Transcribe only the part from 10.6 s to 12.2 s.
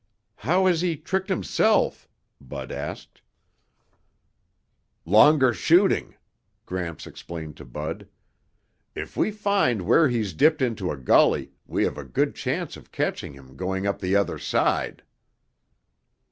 into a gully, we have a